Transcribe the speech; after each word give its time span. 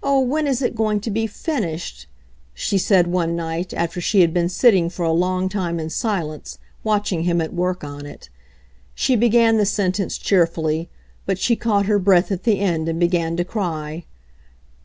"Oh, 0.00 0.20
when 0.20 0.46
is 0.46 0.62
it 0.62 0.76
going 0.76 1.00
to 1.00 1.10
be 1.10 1.26
finished!" 1.26 2.06
she 2.54 2.78
said 2.78 3.08
one 3.08 3.34
night, 3.34 3.74
after 3.74 4.00
she 4.00 4.20
had 4.20 4.32
been 4.32 4.48
sitting 4.48 4.88
for 4.88 5.02
a 5.04 5.10
long 5.10 5.48
time 5.48 5.80
in 5.80 5.90
silence, 5.90 6.60
watching 6.84 7.24
him 7.24 7.40
at 7.40 7.52
work 7.52 7.82
on 7.82 8.06
it. 8.06 8.28
She 8.94 9.16
began 9.16 9.56
the 9.56 9.66
sentence 9.66 10.18
cheerfully, 10.18 10.88
but 11.26 11.36
she 11.36 11.56
caught 11.56 11.86
her 11.86 11.98
breath 11.98 12.30
at 12.30 12.44
the 12.44 12.60
end 12.60 12.88
and 12.88 13.00
began 13.00 13.36
to 13.38 13.44
cry. 13.44 14.04